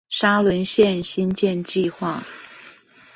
[0.09, 2.23] 沙崙線興建計畫